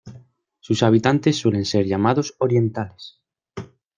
Sus 0.61 0.81
habitantes 0.81 1.35
suelen 1.37 1.63
ser 1.63 1.85
llamados 1.85 2.33
orientales. 2.39 3.21